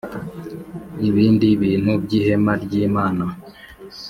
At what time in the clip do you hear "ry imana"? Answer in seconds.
2.63-3.25